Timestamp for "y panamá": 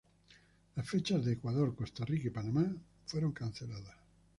2.29-2.65